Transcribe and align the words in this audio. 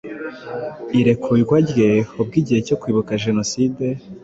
irekurwa 0.99 1.55
rye 1.69 1.91
ubwo 2.19 2.35
igihe 2.41 2.59
cyo 2.67 2.75
kwibuka 2.81 3.11
jenoside 3.23 3.85